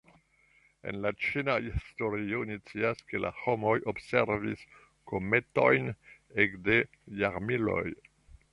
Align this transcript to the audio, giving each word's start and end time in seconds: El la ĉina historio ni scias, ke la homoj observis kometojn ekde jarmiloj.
El 0.91 0.95
la 1.01 1.09
ĉina 1.25 1.57
historio 1.65 2.39
ni 2.51 2.57
scias, 2.61 3.03
ke 3.11 3.21
la 3.25 3.31
homoj 3.41 3.75
observis 3.93 4.65
kometojn 5.13 5.95
ekde 6.47 6.79
jarmiloj. 7.25 7.83